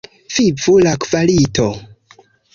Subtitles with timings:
[0.35, 1.69] Vivu la kvalito!